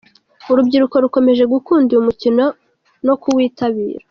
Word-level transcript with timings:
Urubyiruko 0.51 0.95
rukomeje 1.03 1.43
gukunda 1.53 1.89
uyu 1.91 2.07
mukino 2.07 2.45
no 3.05 3.13
ku 3.21 3.27
witabira. 3.37 3.99